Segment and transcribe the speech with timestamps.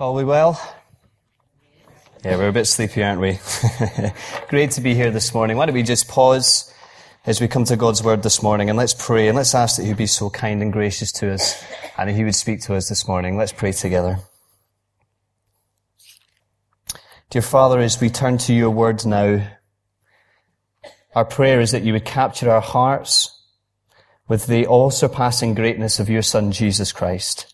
[0.00, 0.60] All we well?
[2.24, 3.40] Yeah, we're a bit sleepy, aren't we?
[4.48, 5.56] Great to be here this morning.
[5.56, 6.72] Why don't we just pause
[7.26, 9.84] as we come to God's word this morning and let's pray and let's ask that
[9.84, 11.60] He'd be so kind and gracious to us
[11.98, 13.36] and that He would speak to us this morning.
[13.36, 14.20] Let's pray together.
[17.30, 19.48] Dear Father, as we turn to your word now,
[21.16, 23.36] our prayer is that you would capture our hearts
[24.28, 27.52] with the all surpassing greatness of your Son, Jesus Christ.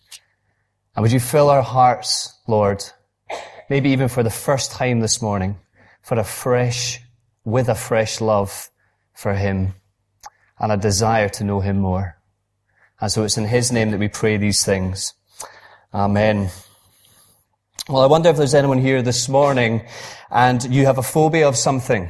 [0.95, 2.85] And would you fill our hearts, Lord,
[3.69, 5.59] maybe even for the first time this morning,
[6.03, 7.01] for a fresh,
[7.45, 8.69] with a fresh love
[9.13, 9.75] for Him
[10.59, 12.17] and a desire to know Him more.
[13.01, 15.15] And so it's in His name that we pray these things.
[15.93, 16.51] Amen.
[17.89, 19.83] Well, I wonder if there's anyone here this morning
[20.31, 22.09] and you have a phobia of something.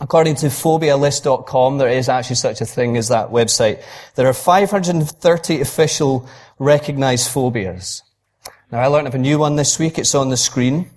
[0.00, 3.82] According to phobialist.com, there is actually such a thing as that website.
[4.16, 8.02] There are 530 official recognized phobias.
[8.70, 9.98] Now, I learned of a new one this week.
[9.98, 10.90] It's on the screen.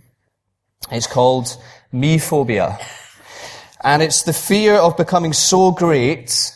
[0.92, 1.58] It's called
[1.94, 2.80] mephobia.
[3.81, 6.54] And it's the fear of becoming so great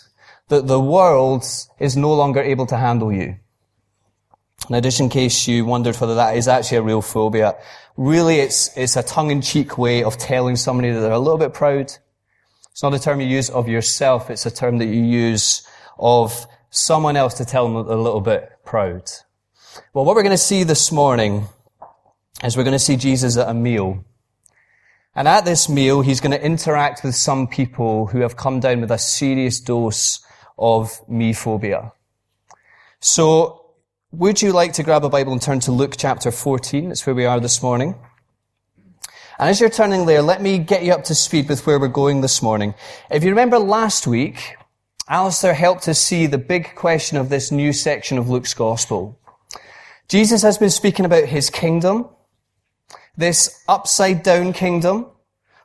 [0.48, 1.46] that the world
[1.80, 3.38] is no longer able to handle you.
[4.70, 7.56] Now, just in case you wondered whether that is actually a real phobia,
[7.98, 11.94] really it's, it's a tongue-in-cheek way of telling somebody that they're a little bit proud,
[12.72, 16.46] it's not a term you use of yourself, it's a term that you use of
[16.70, 19.04] someone else to tell them a little bit proud.
[19.94, 21.48] Well, what we're going to see this morning
[22.44, 24.04] is we're going to see Jesus at a meal.
[25.16, 28.82] And at this meal, he's going to interact with some people who have come down
[28.82, 30.26] with a serious dose
[30.58, 31.92] of mephobia.
[33.00, 33.58] So,
[34.12, 36.90] would you like to grab a Bible and turn to Luke chapter 14?
[36.90, 37.96] That's where we are this morning.
[39.40, 41.88] And as you're turning there, let me get you up to speed with where we're
[41.88, 42.76] going this morning.
[43.10, 44.56] If you remember last week,
[45.08, 49.20] Alistair helped us see the big question of this new section of Luke's gospel.
[50.08, 52.10] Jesus has been speaking about his kingdom,
[53.18, 55.08] this upside down kingdom,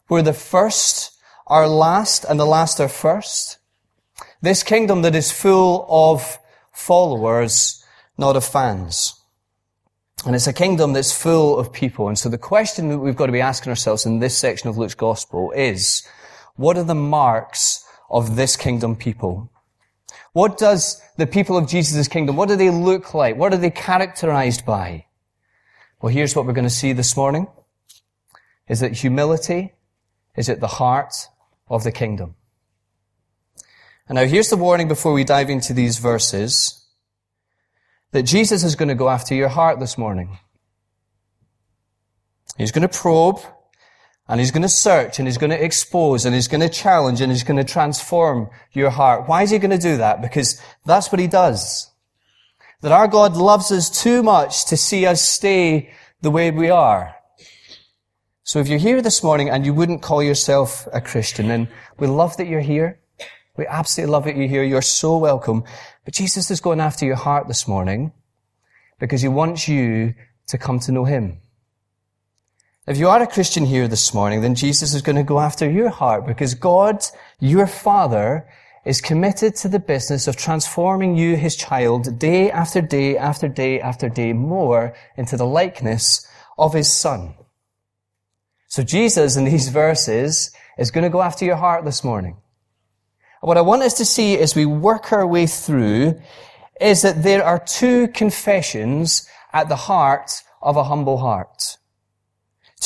[0.08, 1.12] where the first
[1.46, 3.58] are last and the last are first.
[4.41, 6.38] This kingdom that is full of
[6.72, 7.84] followers,
[8.19, 9.20] not of fans.
[10.25, 12.08] And it's a kingdom that's full of people.
[12.08, 14.76] And so the question that we've got to be asking ourselves in this section of
[14.76, 16.06] Luke's gospel is,
[16.56, 19.50] what are the marks of this kingdom people?
[20.33, 23.37] What does the people of Jesus' kingdom, what do they look like?
[23.37, 25.06] What are they characterized by?
[26.00, 27.47] Well, here's what we're going to see this morning.
[28.69, 29.72] Is that humility
[30.37, 31.15] is at the heart
[31.69, 32.34] of the kingdom.
[34.09, 36.84] And now here's the warning before we dive into these verses
[38.12, 40.38] that Jesus is going to go after your heart this morning.
[42.56, 43.41] He's going to probe
[44.28, 47.20] and he's going to search and he's going to expose and he's going to challenge
[47.20, 49.28] and he's going to transform your heart.
[49.28, 50.20] Why is he going to do that?
[50.20, 51.91] Because that's what he does.
[52.81, 55.91] That our God loves us too much to see us stay
[56.22, 57.14] the way we are.
[58.42, 62.06] So if you're here this morning and you wouldn't call yourself a Christian, then we
[62.06, 63.00] love that you're here.
[63.56, 64.62] We absolutely love that you're here.
[64.62, 65.64] You're so welcome.
[66.04, 68.12] But Jesus is going after your heart this morning
[68.98, 70.14] because he wants you
[70.48, 71.41] to come to know him.
[72.86, 75.69] If you are a Christian here this morning, then Jesus is going to go after
[75.69, 77.04] your heart because God,
[77.41, 78.48] your Father,
[78.84, 83.80] is committed to the business of transforming you, his child, day after day after day
[83.80, 86.25] after day more into the likeness
[86.56, 87.34] of his Son.
[88.69, 92.36] So Jesus in these verses is going to go after your heart this morning.
[93.41, 96.20] What I want us to see as we work our way through
[96.80, 101.78] is that there are two confessions at the heart of a humble heart.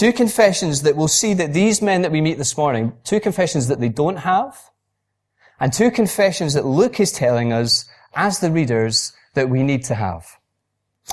[0.01, 3.69] Two confessions that we'll see that these men that we meet this morning, two confessions
[3.69, 4.71] that they don't have,
[5.61, 7.85] and two confessions that Luke is telling us
[8.15, 10.39] as the readers that we need to have.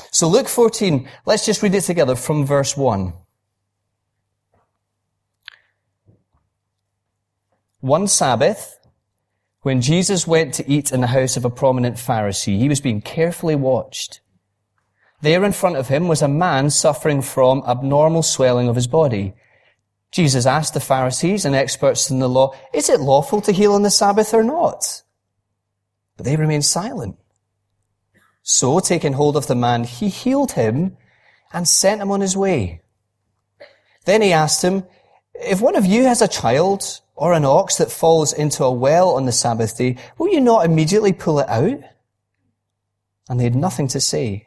[0.10, 3.12] So Luke 14, let's just read it together from verse 1.
[7.82, 8.80] One Sabbath,
[9.64, 13.02] when Jesus went to eat in the house of a prominent Pharisee, he was being
[13.02, 14.22] carefully watched.
[15.22, 19.34] There in front of him was a man suffering from abnormal swelling of his body.
[20.12, 23.82] Jesus asked the Pharisees and experts in the law, is it lawful to heal on
[23.82, 25.02] the Sabbath or not?
[26.16, 27.18] But they remained silent.
[28.44, 30.96] So, taking hold of the man, he healed him
[31.52, 32.82] and sent him on his way.
[34.06, 34.86] Then he asked him,
[35.34, 39.16] if one of you has a child or an ox that falls into a well
[39.16, 41.80] on the Sabbath day, will you not immediately pull it out?
[43.30, 44.47] And they had nothing to say.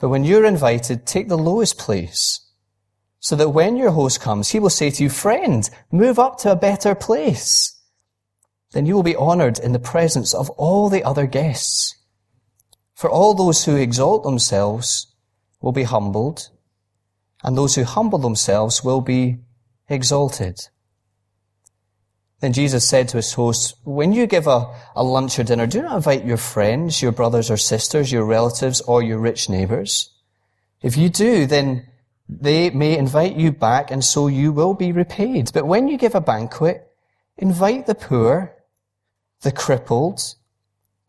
[0.00, 2.40] But when you're invited, take the lowest place,
[3.20, 6.50] so that when your host comes, he will say to you, friend, move up to
[6.50, 7.78] a better place.
[8.72, 11.96] Then you will be honored in the presence of all the other guests.
[12.94, 15.06] For all those who exalt themselves
[15.60, 16.48] will be humbled,
[17.44, 19.38] and those who humble themselves will be
[19.88, 20.68] exalted.
[22.40, 25.82] Then Jesus said to his hosts, when you give a, a lunch or dinner, do
[25.82, 30.10] not invite your friends, your brothers or sisters, your relatives, or your rich neighbors.
[30.82, 31.86] If you do, then
[32.28, 35.50] they may invite you back and so you will be repaid.
[35.52, 36.90] But when you give a banquet,
[37.36, 38.56] invite the poor,
[39.42, 40.34] the crippled,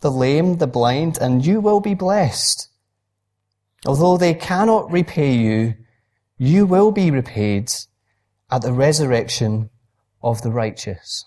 [0.01, 2.67] the lame, the blind, and you will be blessed.
[3.85, 5.75] Although they cannot repay you,
[6.37, 7.71] you will be repaid
[8.49, 9.69] at the resurrection
[10.23, 11.25] of the righteous.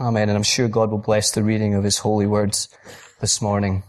[0.00, 0.28] Amen.
[0.28, 2.68] And I'm sure God will bless the reading of his holy words
[3.20, 3.82] this morning.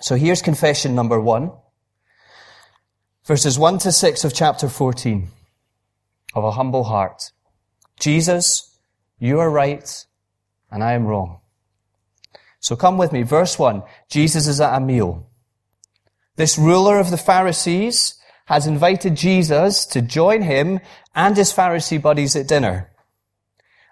[0.00, 1.52] So here's confession number one.
[3.24, 5.28] Verses one to six of chapter 14
[6.34, 7.32] of a humble heart.
[8.00, 8.78] Jesus,
[9.18, 10.06] you are right
[10.70, 11.40] and I am wrong.
[12.60, 13.22] So come with me.
[13.22, 13.82] Verse one.
[14.08, 15.28] Jesus is at a meal.
[16.36, 18.17] This ruler of the Pharisees
[18.48, 20.80] has invited Jesus to join him
[21.14, 22.90] and his Pharisee buddies at dinner.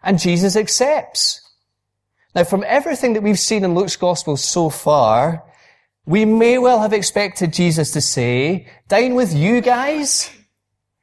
[0.03, 1.43] And Jesus accepts.
[2.35, 5.45] Now from everything that we've seen in Luke's gospel so far,
[6.07, 10.31] we may well have expected Jesus to say, dine with you guys?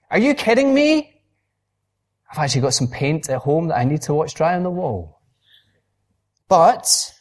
[0.10, 1.14] Are you kidding me?
[2.32, 4.72] I've actually got some paint at home that I need to watch dry on the
[4.72, 5.22] wall.
[6.48, 7.14] But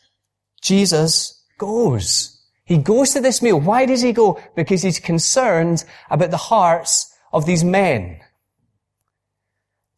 [0.63, 2.32] Jesus goes.
[2.73, 3.61] He goes to this meal.
[3.61, 4.41] Why does he go?
[4.57, 8.19] Because he's concerned about the hearts of these men.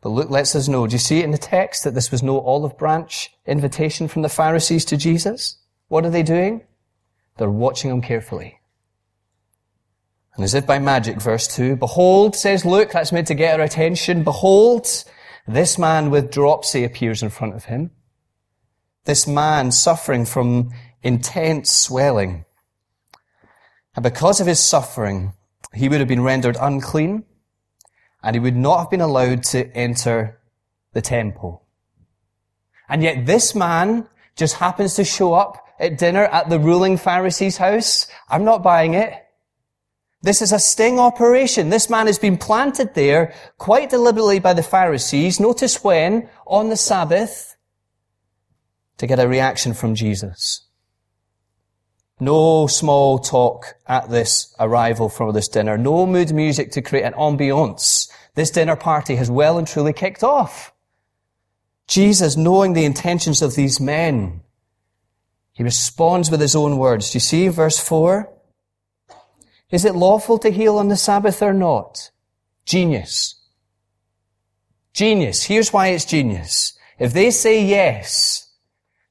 [0.00, 2.20] But Luke lets us know, do you see it in the text that this was
[2.20, 5.56] no olive branch invitation from the Pharisees to Jesus?
[5.86, 6.62] What are they doing?
[7.36, 8.58] They're watching him carefully.
[10.34, 13.66] And as if by magic, verse 2, Behold, says Luke, that's meant to get our
[13.66, 14.88] attention, Behold,
[15.46, 17.92] this man with dropsy appears in front of him.
[19.04, 20.72] This man suffering from
[21.04, 22.44] intense swelling.
[23.94, 25.32] And because of his suffering,
[25.72, 27.24] he would have been rendered unclean
[28.22, 30.40] and he would not have been allowed to enter
[30.92, 31.66] the temple.
[32.88, 37.56] And yet this man just happens to show up at dinner at the ruling Pharisee's
[37.56, 38.06] house.
[38.28, 39.12] I'm not buying it.
[40.22, 41.68] This is a sting operation.
[41.68, 45.38] This man has been planted there quite deliberately by the Pharisees.
[45.38, 46.30] Notice when?
[46.46, 47.56] On the Sabbath
[48.96, 50.63] to get a reaction from Jesus.
[52.20, 55.76] No small talk at this arrival for this dinner.
[55.76, 58.08] No mood music to create an ambiance.
[58.34, 60.72] This dinner party has well and truly kicked off.
[61.86, 64.42] Jesus, knowing the intentions of these men,
[65.52, 67.10] he responds with his own words.
[67.10, 68.30] Do you see verse 4?
[69.70, 72.10] Is it lawful to heal on the Sabbath or not?
[72.64, 73.40] Genius.
[74.92, 75.44] Genius.
[75.44, 76.78] Here's why it's genius.
[76.98, 78.43] If they say yes,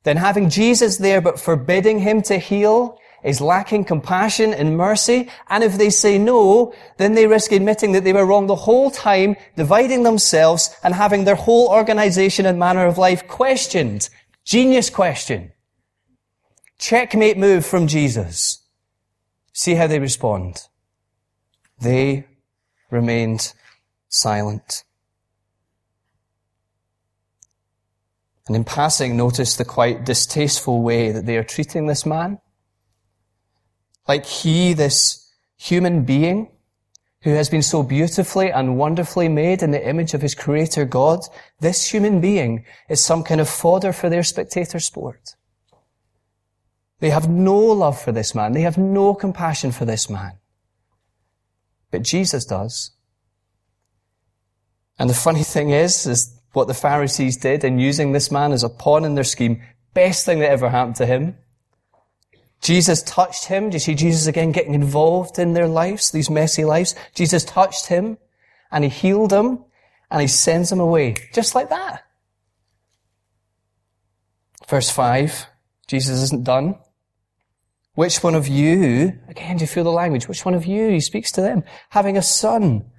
[0.03, 5.29] then having Jesus there but forbidding him to heal is lacking compassion and mercy.
[5.49, 8.91] And if they say no, then they risk admitting that they were wrong the whole
[8.91, 14.09] time, dividing themselves and having their whole organization and manner of life questioned.
[14.43, 15.53] Genius question.
[16.77, 18.61] Checkmate move from Jesus.
[19.53, 20.67] See how they respond.
[21.79, 22.25] They
[22.91, 23.53] remained
[24.09, 24.83] silent.
[28.47, 32.39] And in passing, notice the quite distasteful way that they are treating this man.
[34.07, 36.49] Like he, this human being,
[37.21, 41.21] who has been so beautifully and wonderfully made in the image of his creator God,
[41.61, 45.35] this human being is some kind of fodder for their spectator sport.
[46.99, 48.51] They have no love for this man.
[48.51, 50.33] They have no compassion for this man.
[51.91, 52.91] But Jesus does.
[54.99, 58.63] And the funny thing is, is what the Pharisees did in using this man as
[58.63, 59.61] a pawn in their scheme.
[59.93, 61.37] Best thing that ever happened to him.
[62.61, 63.69] Jesus touched him.
[63.69, 66.95] Do you see Jesus again getting involved in their lives, these messy lives?
[67.13, 68.17] Jesus touched him
[68.71, 69.65] and he healed him
[70.09, 71.15] and he sends him away.
[71.33, 72.03] Just like that.
[74.67, 75.45] Verse 5,
[75.87, 76.75] Jesus isn't done.
[77.95, 80.27] Which one of you, again, do you feel the language?
[80.27, 82.89] Which one of you, he speaks to them, having a son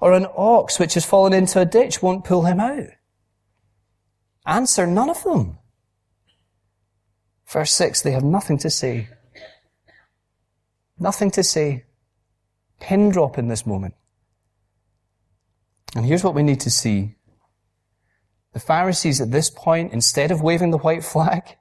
[0.00, 2.88] or an ox which has fallen into a ditch won't pull him out?
[4.46, 5.58] Answer none of them.
[7.46, 9.08] Verse 6, they have nothing to say.
[10.98, 11.84] Nothing to say.
[12.80, 13.94] Pin drop in this moment.
[15.94, 17.14] And here's what we need to see.
[18.52, 21.56] The Pharisees at this point, instead of waving the white flag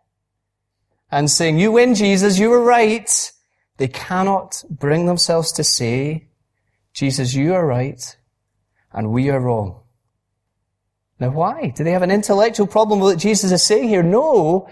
[1.12, 3.32] and saying, you win, Jesus, you were right,
[3.78, 6.30] they cannot bring themselves to say,
[6.94, 8.18] Jesus, you are right
[8.92, 9.83] and we are wrong.
[11.24, 11.70] Now why?
[11.70, 14.04] Do they have an intellectual problem with what Jesus is saying here?
[14.04, 14.68] No.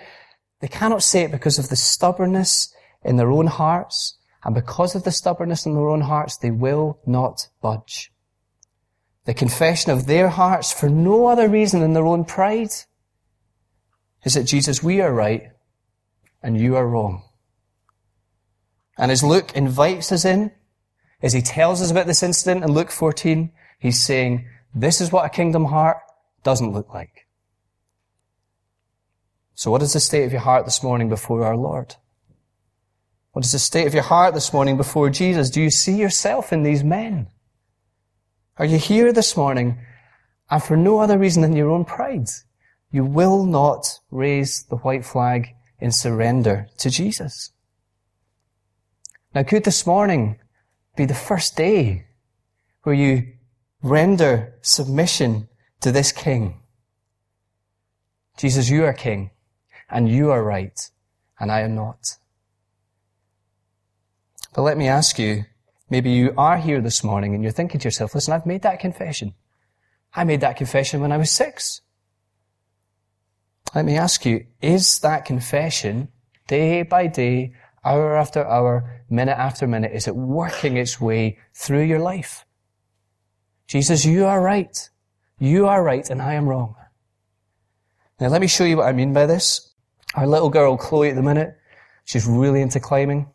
[0.60, 4.18] They cannot say it because of the stubbornness in their own hearts.
[4.44, 8.12] And because of the stubbornness in their own hearts, they will not budge.
[9.24, 12.74] The confession of their hearts for no other reason than their own pride
[14.26, 15.54] is that Jesus, we are right
[16.44, 17.24] and you are wrong.
[18.98, 20.52] And as Luke invites us in,
[21.22, 25.26] as he tells us about this incident in Luke 14, he's saying, this is what
[25.26, 26.00] a kingdom heart
[26.44, 27.28] doesn't look like.
[29.54, 31.96] So what is the state of your heart this morning before our Lord?
[33.34, 35.50] What is the state of your heart this morning before Jesus?
[35.50, 37.28] Do you see yourself in these men?
[38.58, 39.80] Are you here this morning
[40.50, 42.28] and for no other reason than your own pride?
[42.92, 47.52] You will not raise the white flag in surrender to Jesus.
[49.34, 50.40] Now could this morning
[50.98, 52.08] be the first day
[52.84, 53.34] where you
[53.82, 55.48] render submission
[55.82, 56.60] to this king.
[58.38, 59.32] Jesus, you are king,
[59.90, 60.90] and you are right,
[61.40, 62.18] and I am not.
[64.54, 65.46] But let me ask you,
[65.90, 68.80] maybe you are here this morning and you're thinking to yourself, listen, I've made that
[68.80, 69.34] confession.
[70.14, 71.82] I made that confession when I was six.
[73.74, 76.10] Let me ask you, is that confession,
[76.48, 77.54] day by day,
[77.86, 82.46] hour after hour, minute after minute, is it working its way through your life?
[83.68, 84.90] Jesus, you are right.
[85.42, 86.76] You are right and I am wrong.
[88.20, 89.74] Now let me show you what I mean by this.
[90.14, 91.58] Our little girl, Chloe, at the minute,
[92.06, 93.28] she's really into climbing.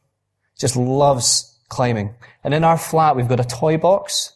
[0.56, 2.14] Just loves climbing.
[2.44, 4.34] And in our flat, we've got a toy box.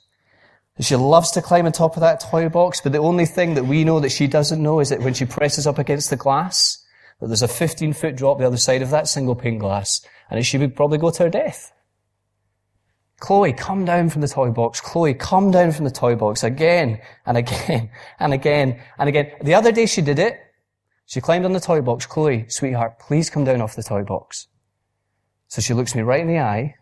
[0.81, 3.67] She loves to climb on top of that toy box, but the only thing that
[3.67, 6.85] we know that she doesn't know is that when she presses up against the glass,
[7.21, 10.45] that there's a 15 foot drop the other side of that single pane glass, and
[10.45, 11.71] she would probably go to her death.
[13.21, 14.81] Chloe, come down from the toy box.
[14.81, 19.31] Chloe, come down from the toy box again and again and again and again.
[19.43, 20.41] The other day she did it.
[21.05, 22.07] She climbed on the toy box.
[22.07, 24.49] Chloe, sweetheart, please come down off the toy box.
[25.49, 26.77] So she looks me right in the eye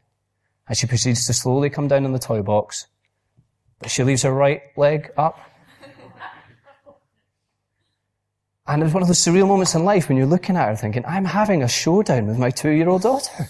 [0.68, 2.86] and she proceeds to slowly come down on the toy box.
[3.80, 5.40] But she leaves her right leg up.
[8.66, 11.04] And it's one of those surreal moments in life when you're looking at her thinking,
[11.06, 13.48] I'm having a showdown with my two-year-old daughter.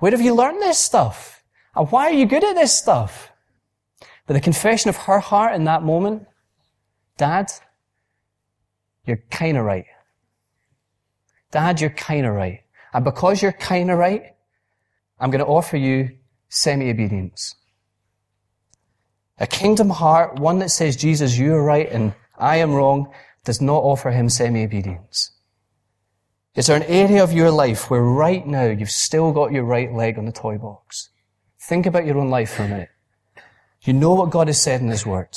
[0.00, 1.44] Where have you learned this stuff?
[1.76, 3.30] And why are you good at this stuff?
[4.26, 6.26] But the confession of her heart in that moment,
[7.16, 7.52] Dad,
[9.04, 9.86] you're kinda right.
[11.50, 12.62] Dad, you're kinda right.
[12.92, 14.34] And because you're kinda right,
[15.18, 17.54] I'm gonna offer you semi-obedience.
[19.38, 23.12] A kingdom heart, one that says, Jesus, you are right and I am wrong,
[23.44, 25.32] does not offer him semi-obedience.
[26.56, 29.92] Is there an area of your life where right now you've still got your right
[29.92, 31.10] leg on the toy box?
[31.60, 32.88] Think about your own life for a minute.
[33.82, 35.36] You know what God has said in His Word.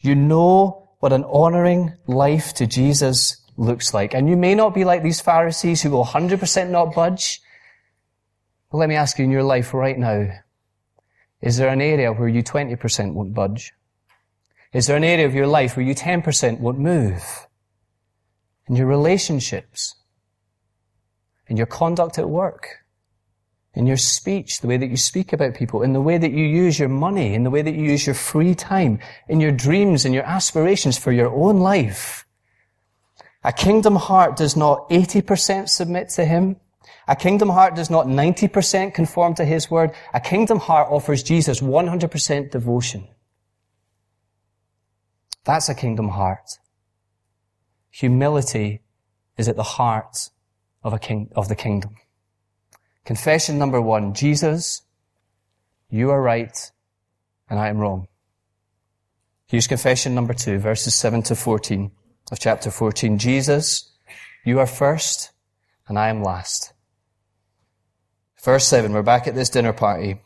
[0.00, 4.14] You know what an honoring life to Jesus looks like.
[4.14, 7.42] And you may not be like these Pharisees who will 100% not budge.
[8.70, 10.28] But let me ask you in your life right now,
[11.42, 13.74] is there an area where you 20% won't budge?
[14.72, 17.46] Is there an area of your life where you 10% won't move?
[18.66, 19.96] In your relationships?
[21.48, 22.84] In your conduct at work,
[23.74, 26.44] in your speech, the way that you speak about people, in the way that you
[26.44, 30.04] use your money, in the way that you use your free time, in your dreams
[30.04, 32.26] and your aspirations for your own life.
[33.44, 36.56] A kingdom heart does not 80% submit to Him.
[37.08, 39.92] A kingdom heart does not 90% conform to His word.
[40.14, 43.08] A kingdom heart offers Jesus 100% devotion.
[45.44, 46.58] That's a kingdom heart.
[47.90, 48.82] Humility
[49.36, 50.30] is at the heart
[50.82, 51.96] of a king, of the kingdom.
[53.04, 54.82] Confession number one, Jesus,
[55.90, 56.70] you are right
[57.50, 58.08] and I am wrong.
[59.46, 61.90] Here's confession number two, verses 7 to 14
[62.30, 63.18] of chapter 14.
[63.18, 63.90] Jesus,
[64.44, 65.30] you are first
[65.88, 66.72] and I am last.
[68.42, 70.18] Verse 7, we're back at this dinner party.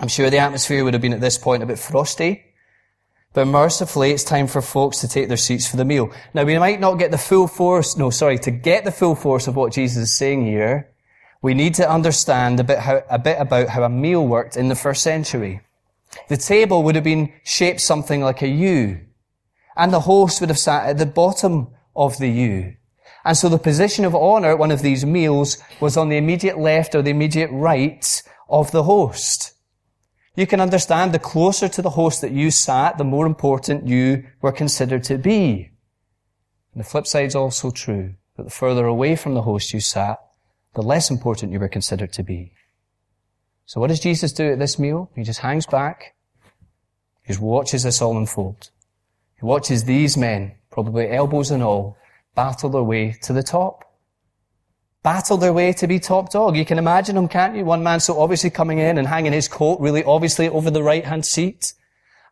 [0.00, 2.53] I'm sure the atmosphere would have been at this point a bit frosty.
[3.34, 6.12] But mercifully, it's time for folks to take their seats for the meal.
[6.32, 9.48] Now, we might not get the full force, no, sorry, to get the full force
[9.48, 10.92] of what Jesus is saying here,
[11.42, 14.68] we need to understand a bit, how, a bit about how a meal worked in
[14.68, 15.60] the first century.
[16.28, 19.00] The table would have been shaped something like a U,
[19.76, 22.76] and the host would have sat at the bottom of the U.
[23.24, 26.58] And so the position of honor at one of these meals was on the immediate
[26.58, 29.53] left or the immediate right of the host.
[30.36, 34.24] You can understand the closer to the host that you sat, the more important you
[34.40, 35.70] were considered to be.
[36.72, 40.18] And the flip is also true, that the further away from the host you sat,
[40.74, 42.52] the less important you were considered to be.
[43.64, 45.10] So what does Jesus do at this meal?
[45.14, 46.14] He just hangs back.
[47.22, 48.70] He just watches this all unfold.
[49.38, 51.96] He watches these men, probably elbows and all,
[52.34, 53.84] battle their way to the top.
[55.04, 56.56] Battle their way to be top dog.
[56.56, 57.64] You can imagine them, can't you?
[57.66, 61.04] One man so obviously coming in and hanging his coat really obviously over the right
[61.04, 61.74] hand seat.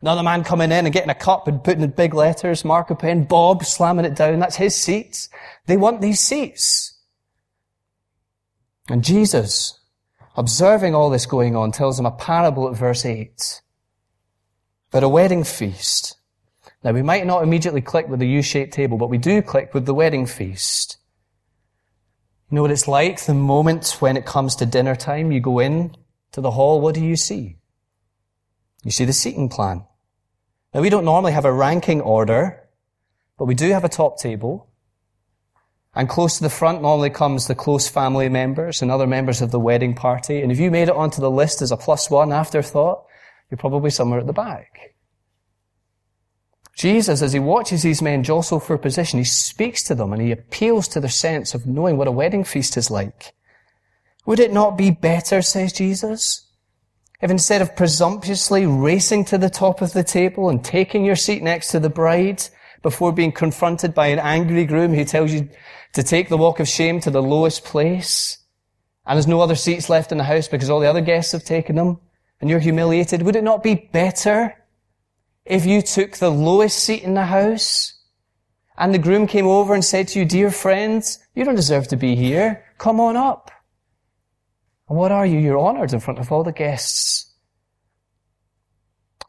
[0.01, 3.25] Another man coming in and getting a cup and putting in big letters, marker pen,
[3.25, 4.39] Bob slamming it down.
[4.39, 5.29] That's his seat.
[5.67, 6.99] They want these seats.
[8.89, 9.79] And Jesus,
[10.35, 13.61] observing all this going on, tells them a parable at verse 8
[14.89, 16.17] about a wedding feast.
[16.83, 19.85] Now we might not immediately click with the U-shaped table, but we do click with
[19.85, 20.97] the wedding feast.
[22.49, 25.59] You know what it's like the moment when it comes to dinner time, you go
[25.59, 25.95] in
[26.33, 27.57] to the hall, what do you see?
[28.83, 29.85] You see the seating plan.
[30.73, 32.67] Now we don't normally have a ranking order,
[33.37, 34.69] but we do have a top table.
[35.95, 39.51] And close to the front normally comes the close family members and other members of
[39.51, 40.41] the wedding party.
[40.41, 43.05] And if you made it onto the list as a plus one afterthought,
[43.49, 44.92] you're probably somewhere at the back.
[46.75, 50.31] Jesus, as he watches these men jostle for position, he speaks to them and he
[50.31, 53.33] appeals to their sense of knowing what a wedding feast is like.
[54.25, 56.47] Would it not be better, says Jesus,
[57.21, 61.43] if instead of presumptuously racing to the top of the table and taking your seat
[61.43, 62.43] next to the bride
[62.81, 65.49] before being confronted by an angry groom who tells you
[65.93, 68.39] to take the walk of shame to the lowest place
[69.05, 71.43] and there's no other seats left in the house because all the other guests have
[71.43, 71.99] taken them
[72.39, 74.55] and you're humiliated, would it not be better
[75.45, 77.93] if you took the lowest seat in the house
[78.77, 81.97] and the groom came over and said to you, dear friends, you don't deserve to
[81.97, 82.65] be here.
[82.77, 83.51] Come on up.
[84.89, 85.39] And what are you?
[85.39, 87.31] You're honored in front of all the guests.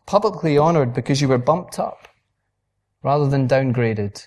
[0.07, 2.09] Publicly honored because you were bumped up
[3.03, 4.27] rather than downgraded.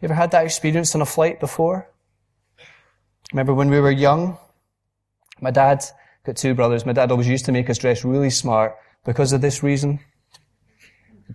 [0.00, 1.90] You ever had that experience on a flight before?
[3.32, 4.38] Remember when we were young?
[5.40, 5.84] My dad
[6.24, 6.86] got two brothers.
[6.86, 10.00] My dad always used to make us dress really smart because of this reason.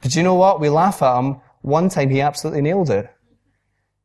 [0.02, 0.60] But you know what?
[0.60, 1.42] We laugh at him.
[1.62, 3.10] One time he absolutely nailed it.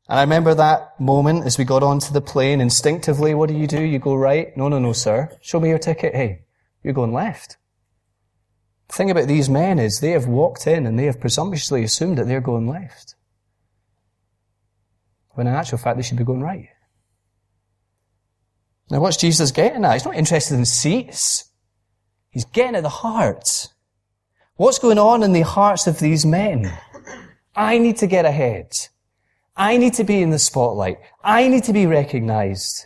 [0.08, 3.66] And I remember that moment as we got onto the plane, instinctively, what do you
[3.66, 3.80] do?
[3.80, 4.56] You go right?
[4.56, 5.30] No, no, no, sir.
[5.40, 6.14] Show me your ticket.
[6.14, 6.42] Hey,
[6.82, 7.58] you're going left.
[8.88, 12.18] The thing about these men is they have walked in and they have presumptuously assumed
[12.18, 13.14] that they're going left.
[15.34, 16.68] When in actual fact they should be going right.
[18.90, 19.92] Now what's Jesus getting at?
[19.92, 21.52] He's not interested in seats.
[22.30, 23.68] He's getting at the heart.
[24.60, 26.70] What's going on in the hearts of these men?
[27.56, 28.76] I need to get ahead.
[29.56, 30.98] I need to be in the spotlight.
[31.24, 32.84] I need to be recognized.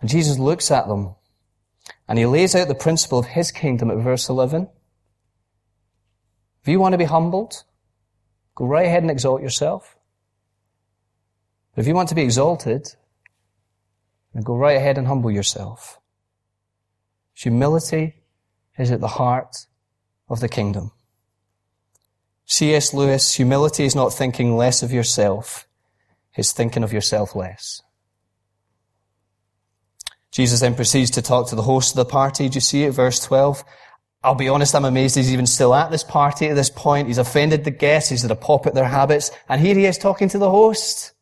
[0.00, 1.16] And Jesus looks at them
[2.06, 4.68] and he lays out the principle of his kingdom at verse 11.
[6.62, 7.64] If you want to be humbled,
[8.54, 9.96] go right ahead and exalt yourself.
[11.74, 12.94] But if you want to be exalted,
[14.34, 15.98] then go right ahead and humble yourself.
[17.34, 18.23] Humility
[18.78, 19.66] is at the heart
[20.28, 20.92] of the kingdom.
[22.46, 22.92] C.S.
[22.92, 25.66] Lewis, humility is not thinking less of yourself,
[26.34, 27.82] it's thinking of yourself less.
[30.30, 32.48] Jesus then proceeds to talk to the host of the party.
[32.48, 32.90] Do you see it?
[32.90, 33.64] Verse 12.
[34.24, 37.06] I'll be honest, I'm amazed he's even still at this party at this point.
[37.06, 38.10] He's offended the guests.
[38.10, 39.30] He's had a pop at their habits.
[39.48, 41.12] And here he is talking to the host.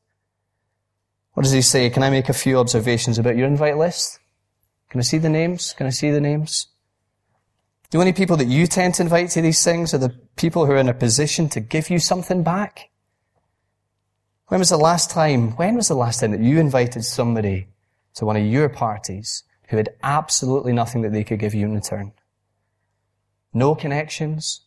[1.35, 1.91] What does he say?
[1.91, 4.19] Can I make a few observations about your invite list?
[4.89, 5.75] Can I see the names?
[5.75, 6.69] Can I see the names?
[7.93, 10.73] The only people that you tend to invite to these things are the people who
[10.73, 12.89] are in a position to give you something back.
[14.47, 17.69] When was the last time, when was the last time that you invited somebody
[18.15, 21.75] to one of your parties who had absolutely nothing that they could give you in
[21.75, 22.13] return?
[23.53, 24.63] No connections,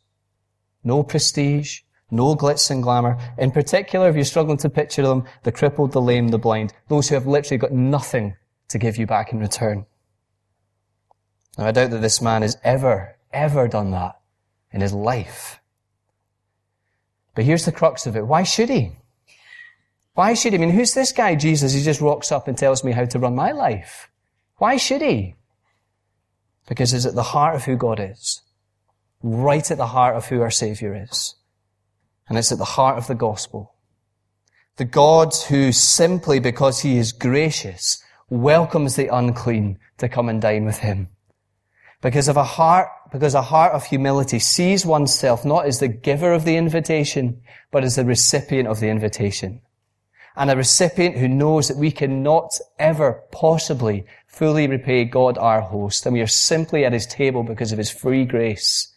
[0.83, 3.17] no prestige, no glitz and glamour.
[3.39, 7.09] In particular, if you're struggling to picture them, the crippled, the lame, the blind, those
[7.09, 8.35] who have literally got nothing
[8.67, 9.87] to give you back in return.
[11.57, 14.19] Now, I doubt that this man has ever, ever done that
[14.71, 15.61] in his life.
[17.35, 18.25] But here's the crux of it.
[18.25, 18.93] Why should he?
[20.13, 20.57] Why should he?
[20.57, 21.73] I mean, who's this guy, Jesus?
[21.73, 24.09] He just walks up and tells me how to run my life.
[24.57, 25.35] Why should he?
[26.67, 28.41] Because it's at the heart of who God is.
[29.21, 31.35] Right at the heart of who our Savior is.
[32.27, 33.75] And it's at the heart of the gospel.
[34.77, 40.65] The God who simply because he is gracious welcomes the unclean to come and dine
[40.65, 41.09] with him.
[42.05, 46.33] Because of a heart, because a heart of humility sees oneself not as the giver
[46.33, 47.41] of the invitation,
[47.71, 49.59] but as the recipient of the invitation.
[50.35, 56.05] And a recipient who knows that we cannot ever possibly fully repay God our host,
[56.05, 58.93] and we are simply at his table because of his free grace.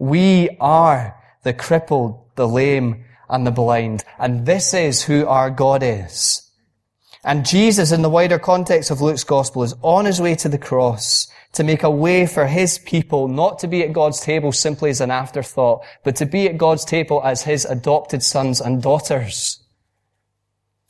[0.00, 5.84] We are the crippled, the lame, and the blind, and this is who our God
[5.84, 6.50] is.
[7.22, 10.58] And Jesus, in the wider context of Luke's gospel, is on his way to the
[10.58, 14.90] cross to make a way for his people not to be at God's table simply
[14.90, 19.62] as an afterthought, but to be at God's table as his adopted sons and daughters.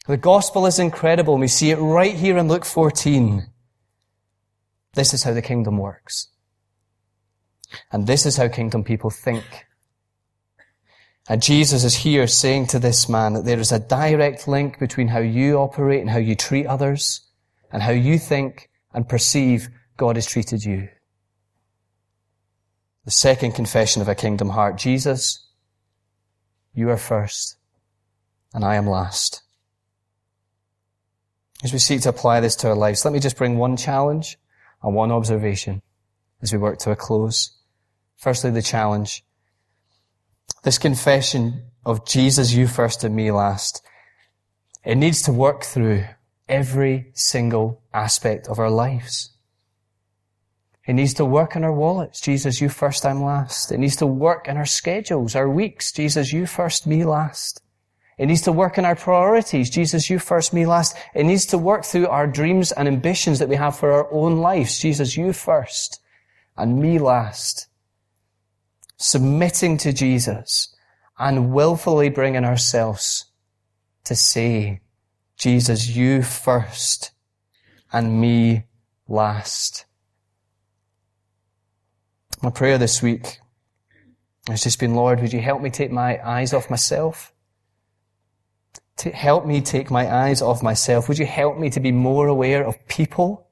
[0.07, 1.37] The gospel is incredible.
[1.37, 3.47] We see it right here in Luke 14.
[4.95, 6.29] This is how the kingdom works.
[7.91, 9.45] And this is how kingdom people think.
[11.29, 15.09] And Jesus is here saying to this man that there is a direct link between
[15.09, 17.21] how you operate and how you treat others
[17.71, 19.69] and how you think and perceive
[20.03, 20.89] God has treated you.
[23.05, 24.77] The second confession of a kingdom heart.
[24.77, 25.47] Jesus,
[26.75, 27.57] you are first
[28.53, 29.43] and I am last.
[31.63, 34.39] As we seek to apply this to our lives, let me just bring one challenge
[34.83, 35.83] and one observation
[36.41, 37.57] as we work to a close.
[38.17, 39.23] Firstly, the challenge.
[40.65, 43.87] This confession of Jesus, you first and me last,
[44.85, 46.03] it needs to work through
[46.49, 49.32] every single aspect of our lives.
[50.87, 52.21] It needs to work in our wallets.
[52.21, 53.71] Jesus, you first, I'm last.
[53.71, 55.93] It needs to work in our schedules, our weeks.
[55.93, 57.63] Jesus, you first, me last.
[58.19, 59.71] It needs to work in our priorities.
[59.71, 60.97] Jesus, you first, me last.
[61.15, 64.39] It needs to work through our dreams and ambitions that we have for our own
[64.39, 64.79] lives.
[64.79, 66.01] Jesus, you first
[66.57, 67.69] and me last.
[68.97, 70.75] Submitting to Jesus
[71.19, 73.27] and willfully bringing ourselves
[74.05, 74.81] to say,
[75.37, 77.13] Jesus, you first
[77.93, 78.65] and me
[79.09, 79.87] last.
[82.43, 83.39] My prayer this week
[84.49, 87.33] has just been, Lord, would you help me take my eyes off myself?
[88.97, 91.09] To help me take my eyes off myself.
[91.09, 93.47] Would you help me to be more aware of people?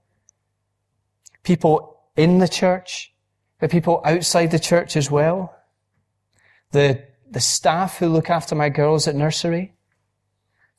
[1.44, 3.14] People in the church,
[3.60, 5.54] the people outside the church as well.
[6.72, 9.72] The, the staff who look after my girls at nursery.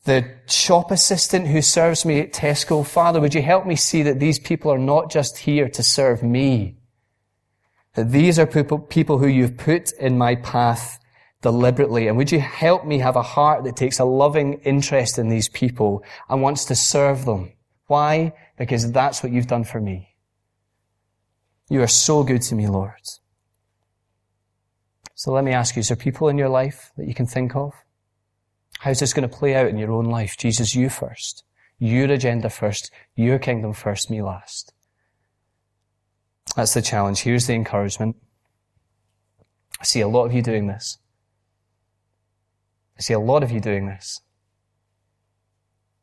[0.04, 2.86] The shop assistant who serves me at Tesco.
[2.86, 6.24] Father, would you help me see that these people are not just here to serve
[6.24, 6.81] me,
[7.96, 11.00] that these are people, people who you've put in my path
[11.42, 12.08] deliberately.
[12.08, 15.50] And would you help me have a heart that takes a loving interest in these
[15.50, 17.54] people and wants to serve them?
[17.88, 18.34] Why?
[18.58, 20.16] Because that's what you've done for me.
[21.70, 22.94] You are so good to me, Lord.
[25.16, 27.56] So let me ask you, is there people in your life that you can think
[27.56, 27.74] of?
[28.80, 30.38] How's this going to play out in your own life?
[30.38, 31.44] Jesus, you first.
[31.78, 32.92] Your agenda first.
[33.16, 34.74] Your kingdom first, me last.
[36.56, 37.22] That's the challenge.
[37.22, 38.16] Here's the encouragement.
[39.80, 40.98] I see a lot of you doing this.
[42.98, 44.22] I see a lot of you doing this.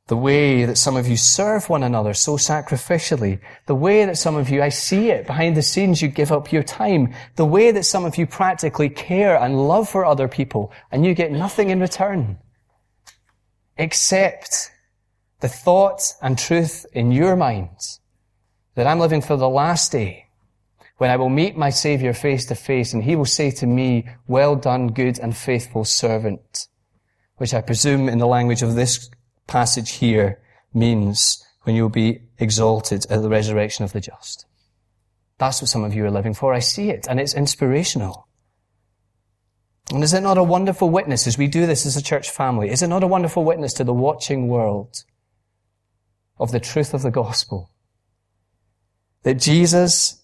[0.09, 3.41] The way that some of you serve one another so sacrificially.
[3.67, 6.51] The way that some of you, I see it behind the scenes, you give up
[6.51, 7.15] your time.
[7.37, 11.15] The way that some of you practically care and love for other people and you
[11.15, 12.39] get nothing in return.
[13.77, 14.71] Except
[15.41, 18.01] the thought and truth in your minds
[18.77, 20.28] that I'm living for the last day
[20.99, 24.09] when I will meet my Savior face to face and he will say to me,
[24.27, 26.67] well done, good and faithful servant,
[27.37, 29.09] which I presume in the language of this
[29.47, 30.41] passage here
[30.75, 34.45] means when you'll be exalted at the resurrection of the just.
[35.39, 36.53] That's what some of you are living for.
[36.53, 38.27] I see it and it's inspirational.
[39.93, 42.71] And is it not a wonderful witness as we do this as a church family?
[42.71, 45.05] Is it not a wonderful witness to the watching world
[46.39, 47.71] of the truth of the gospel?
[49.23, 50.19] That Jesus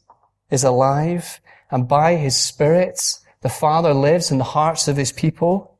[0.54, 1.40] is alive,
[1.70, 5.78] and by his Spirit, the Father lives in the hearts of his people.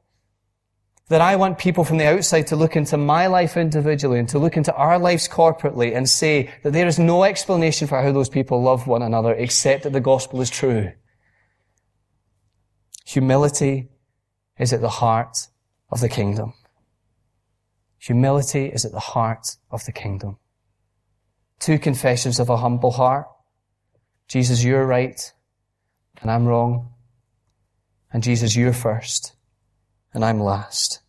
[1.09, 4.39] That I want people from the outside to look into my life individually and to
[4.39, 8.31] look into our lives corporately and say that there is no explanation for how those
[8.31, 10.93] people love one another except that the gospel is true.
[13.05, 13.91] Humility
[14.59, 15.37] is at the heart
[15.91, 16.55] of the kingdom.
[17.99, 20.39] Humility is at the heart of the kingdom.
[21.59, 23.27] Two confessions of a humble heart.
[24.29, 25.33] Jesus, you're right,
[26.21, 26.91] and I'm wrong.
[28.13, 29.35] And Jesus, you're first,
[30.13, 31.01] and I'm last.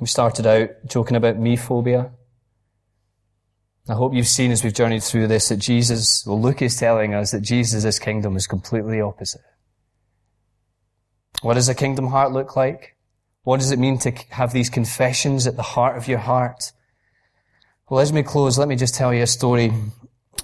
[0.00, 2.10] We started out joking about mephobia.
[3.88, 7.14] I hope you've seen as we've journeyed through this that Jesus, well, Luke is telling
[7.14, 9.42] us that Jesus' kingdom is completely opposite.
[11.40, 12.96] What does a kingdom heart look like?
[13.44, 16.72] What does it mean to have these confessions at the heart of your heart?
[17.88, 19.72] Well, as we close, let me just tell you a story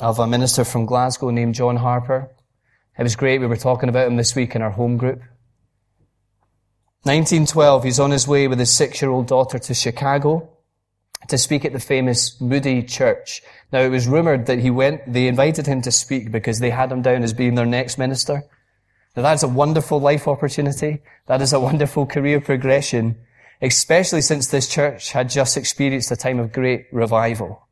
[0.00, 2.30] of a minister from Glasgow named John Harper.
[2.98, 3.40] It was great.
[3.40, 5.20] We were talking about him this week in our home group.
[7.04, 10.48] 1912, he's on his way with his six-year-old daughter to Chicago.
[11.28, 13.42] to speak at the famous Moody Church.
[13.72, 16.90] Now it was rumoured that he went, they invited him to speak because they had
[16.90, 18.42] him down as being their next minister.
[19.16, 21.02] Now that's a wonderful life opportunity.
[21.26, 23.18] That is a wonderful career progression,
[23.60, 27.68] especially since this church had just experienced a time of great revival.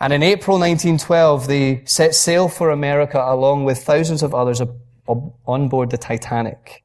[0.00, 4.62] And in April 1912, they set sail for America along with thousands of others
[5.06, 6.82] on board the Titanic.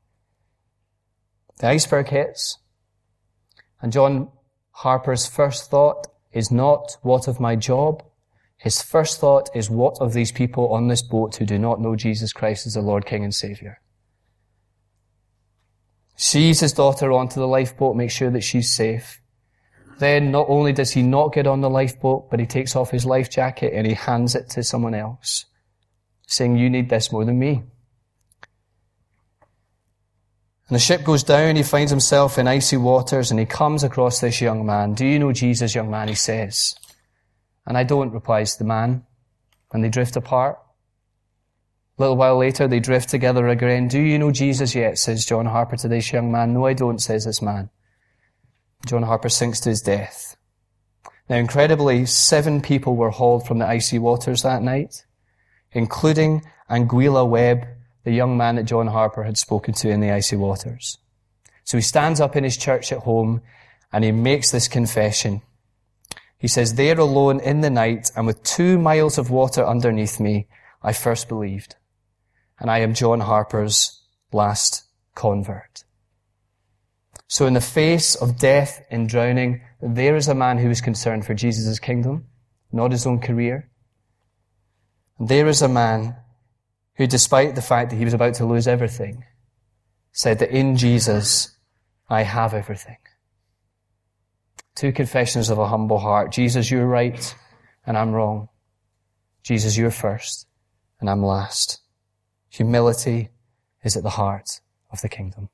[1.59, 2.57] The iceberg hits,
[3.81, 4.29] and John
[4.71, 8.03] Harper's first thought is not, what of my job?
[8.57, 11.95] His first thought is, what of these people on this boat who do not know
[11.95, 13.79] Jesus Christ as the Lord, King, and Savior?
[16.17, 19.21] Sees his daughter onto the lifeboat, makes sure that she's safe.
[19.97, 23.05] Then not only does he not get on the lifeboat, but he takes off his
[23.05, 25.45] life jacket and he hands it to someone else,
[26.27, 27.63] saying, you need this more than me.
[30.67, 34.19] And the ship goes down, he finds himself in icy waters, and he comes across
[34.19, 34.95] this young man.
[34.95, 36.07] Do you know Jesus, young man?
[36.07, 36.73] He says.
[37.67, 39.03] And I don't, replies the man.
[39.71, 40.57] And they drift apart.
[41.97, 43.87] A little while later, they drift together again.
[43.87, 44.97] Do you know Jesus yet?
[44.97, 46.53] says John Harper to this young man.
[46.53, 47.69] No, I don't, says this man.
[48.85, 50.37] John Harper sinks to his death.
[51.29, 55.05] Now, incredibly, seven people were hauled from the icy waters that night,
[55.71, 57.65] including Aguilla Webb,
[58.03, 60.99] the young man that John Harper had spoken to in the icy waters.
[61.63, 63.41] So he stands up in his church at home
[63.91, 65.41] and he makes this confession.
[66.37, 70.47] He says, there alone in the night and with two miles of water underneath me,
[70.83, 71.75] I first believed.
[72.59, 74.83] And I am John Harper's last
[75.15, 75.84] convert.
[77.35, 81.25] So in the face of death and drowning, there is a man who is concerned
[81.25, 82.27] for Jesus' kingdom,
[82.71, 83.69] not his own career.
[85.19, 86.15] And There is a man
[86.93, 89.25] who, despite the fact that he was about to lose everything,
[90.13, 91.53] said that in Jesus,
[92.09, 92.99] I have everything.
[94.73, 96.31] Two confessions of a humble heart.
[96.31, 97.35] Jesus, you're right,
[97.85, 98.47] and I'm wrong.
[99.43, 100.47] Jesus, you're first,
[101.01, 101.81] and I'm last.
[102.47, 103.27] Humility
[103.83, 105.49] is at the heart of the kingdom.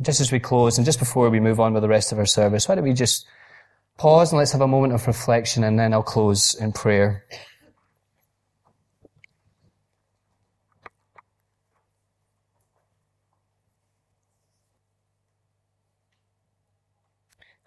[0.00, 2.26] Just as we close, and just before we move on with the rest of our
[2.26, 3.26] service, why don't we just
[3.96, 7.24] pause and let's have a moment of reflection, and then I'll close in prayer.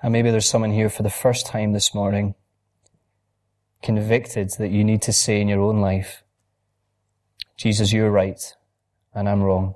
[0.02, 2.34] And maybe there's someone here for the first time this morning,
[3.84, 6.24] convicted that you need to say in your own life,
[7.58, 8.42] Jesus, you're right,
[9.14, 9.76] and I'm wrong.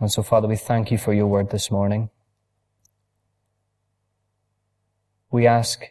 [0.00, 2.08] And so, Father, we thank you for your word this morning.
[5.30, 5.84] We ask,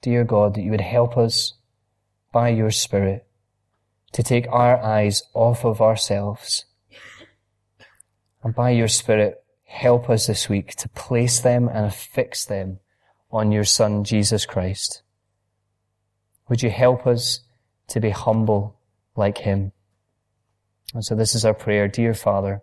[0.00, 1.54] dear God, that you would help us
[2.32, 3.26] by your Spirit
[4.12, 6.64] to take our eyes off of ourselves.
[8.44, 12.78] And by your Spirit, help us this week to place them and fix them
[13.32, 15.02] on your Son, Jesus Christ.
[16.48, 17.40] Would you help us
[17.88, 18.76] to be humble
[19.16, 19.72] like him?
[20.94, 22.62] And so this is our prayer, dear Father,